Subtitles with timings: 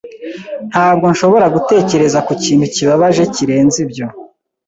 [0.71, 4.05] Ntabwo nshobora gutekereza ku kintu kibabaje kirenze ibyo.